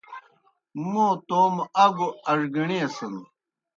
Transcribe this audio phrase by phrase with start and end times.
[0.89, 3.15] موں توموْ اگوْ اڙگِݨِیسَن۔